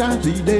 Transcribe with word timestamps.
times. 0.00 0.59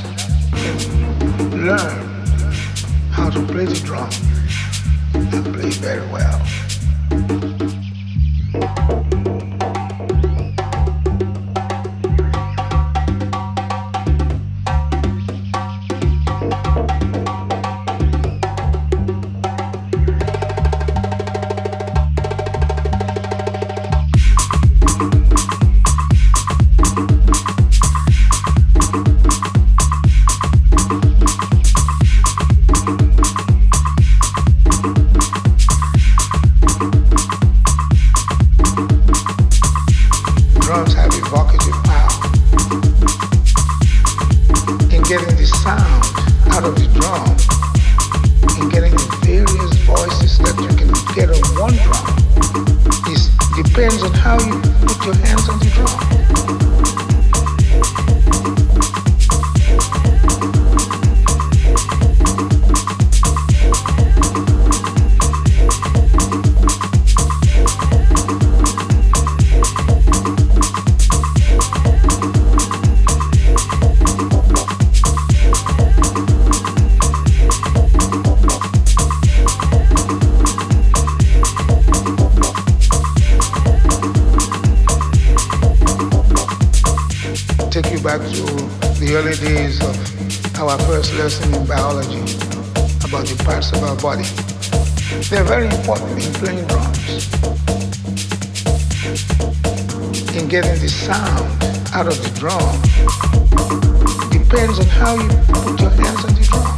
our 90.71 90.79
first 90.87 91.13
lesson 91.15 91.53
in 91.53 91.65
biology 91.65 92.21
about 93.03 93.27
the 93.27 93.35
parts 93.43 93.73
of 93.73 93.83
our 93.83 93.95
body. 93.97 94.23
They're 95.27 95.43
very 95.43 95.65
important 95.65 96.23
in 96.23 96.31
playing 96.39 96.65
drums, 96.67 97.27
in 100.33 100.47
getting 100.47 100.79
the 100.79 100.87
sound 100.87 101.43
out 101.93 102.07
of 102.07 102.15
the 102.23 102.31
drum. 102.39 102.63
Depends 104.31 104.79
on 104.79 104.85
how 104.85 105.15
you 105.15 105.27
put 105.51 105.81
your 105.81 105.89
hands 105.91 106.23
on 106.23 106.33
the 106.39 106.43
drum. 106.47 106.75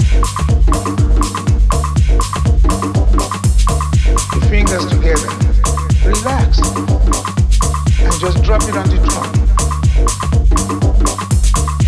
The 4.33 4.41
fingers 4.49 4.85
together, 4.89 5.29
relax, 6.09 6.57
and 8.01 8.13
just 8.19 8.41
drop 8.43 8.63
it 8.63 8.75
on 8.75 8.89
the 8.89 8.97
drum. 9.05 9.29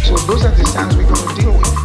So 0.06 0.14
those 0.28 0.46
are 0.46 0.54
the 0.54 0.66
sounds 0.66 0.96
we're 0.96 1.04
going 1.04 1.36
to 1.36 1.42
deal 1.42 1.58
with. 1.58 1.85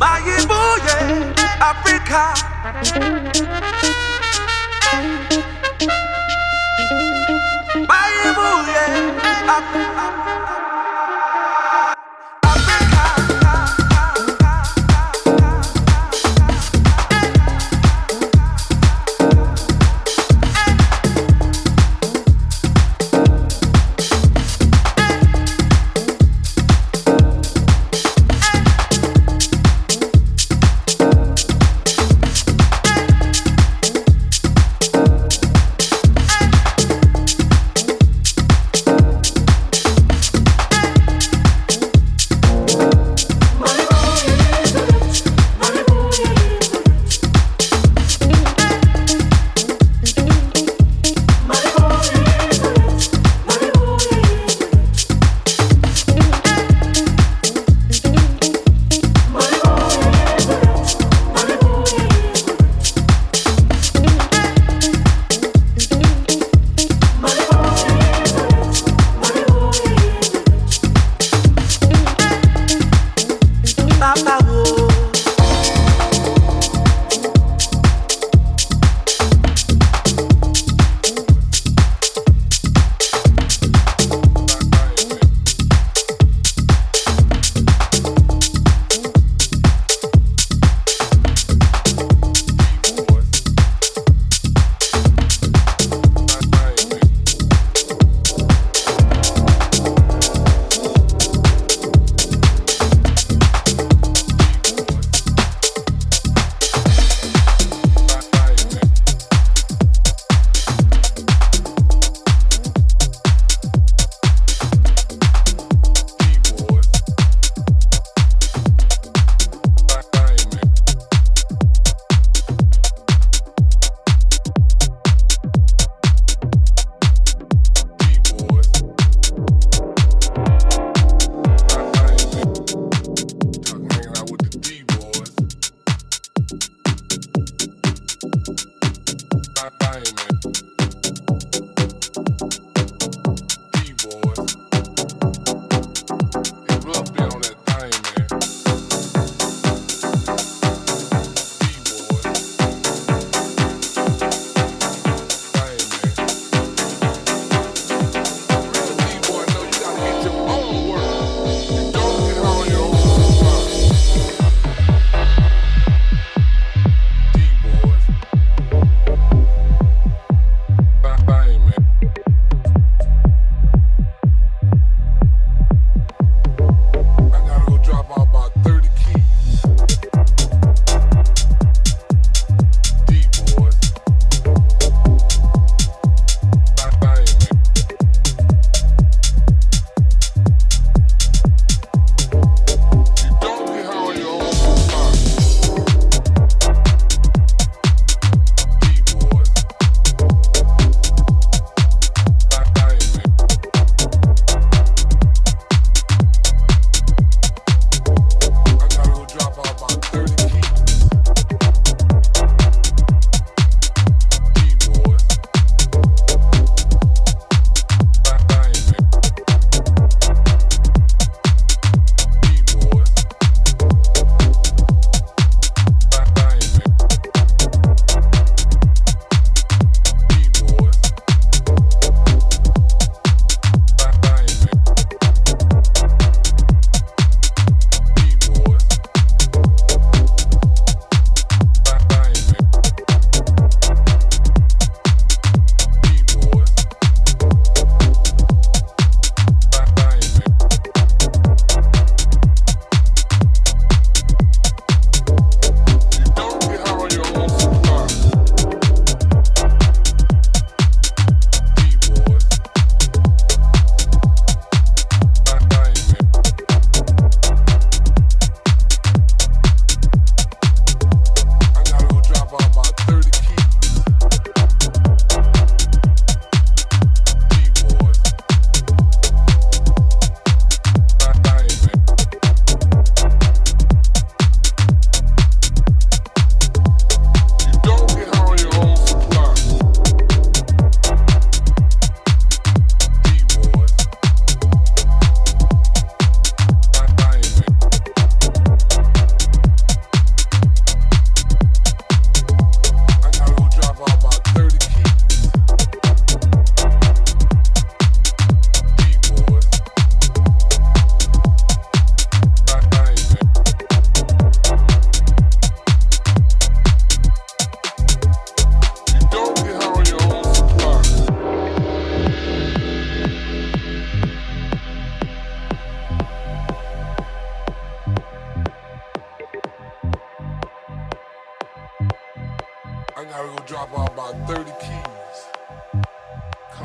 Mayibuye, 0.00 0.96
Africa. 1.60 2.22
yeah 8.68 9.46
Africa. 9.48 10.65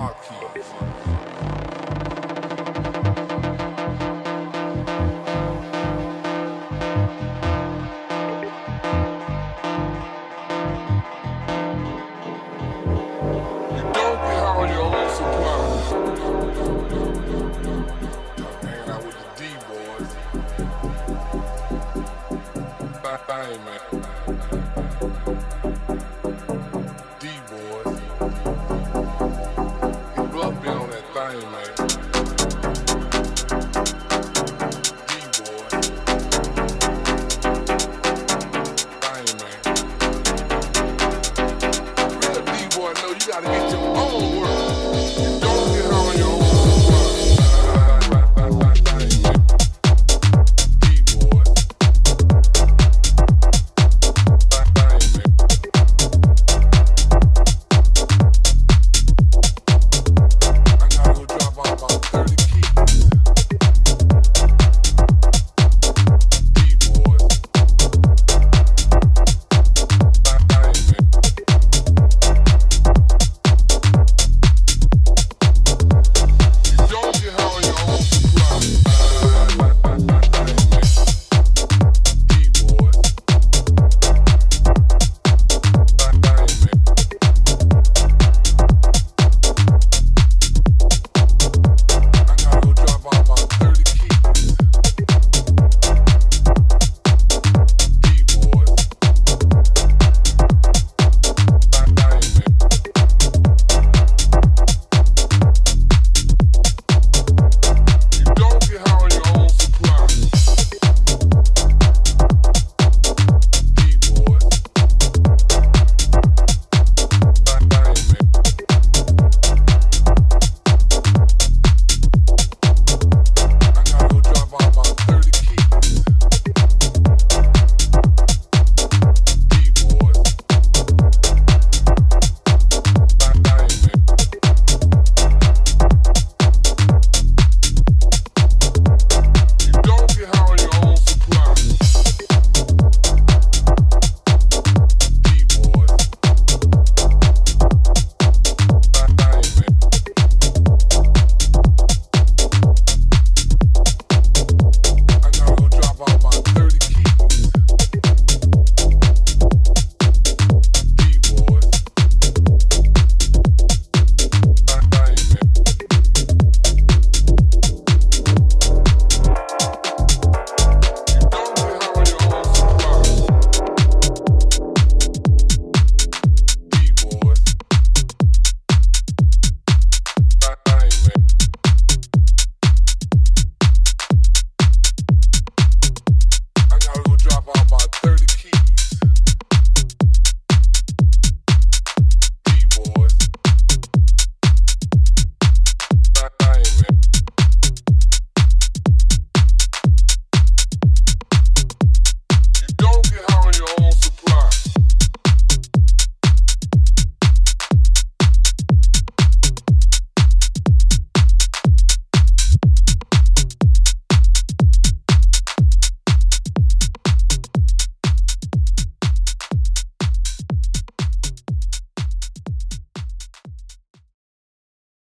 Gotta 0.01 1.20